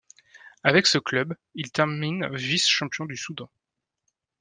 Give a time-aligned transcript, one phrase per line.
[0.63, 3.51] Avec ce club, il termine vice-champion du Soudan.